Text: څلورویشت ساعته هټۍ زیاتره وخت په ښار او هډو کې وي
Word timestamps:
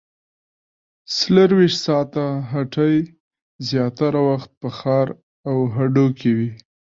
څلورویشت 1.15 1.79
ساعته 1.85 2.25
هټۍ 2.51 2.97
زیاتره 3.69 4.21
وخت 4.29 4.51
په 4.61 4.67
ښار 4.77 5.07
او 5.49 5.57
هډو 5.75 6.07
کې 6.19 6.31
وي 6.37 6.51